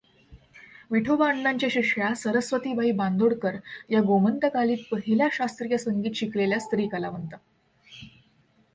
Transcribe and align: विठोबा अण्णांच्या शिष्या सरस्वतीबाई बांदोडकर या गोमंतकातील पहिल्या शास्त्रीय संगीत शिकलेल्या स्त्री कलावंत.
विठोबा 0.91 1.27
अण्णांच्या 1.27 1.69
शिष्या 1.71 2.13
सरस्वतीबाई 2.15 2.91
बांदोडकर 2.91 3.55
या 3.89 4.01
गोमंतकातील 4.01 4.83
पहिल्या 4.91 5.27
शास्त्रीय 5.31 5.77
संगीत 5.77 6.11
शिकलेल्या 6.15 6.59
स्त्री 6.59 6.87
कलावंत. 6.87 7.35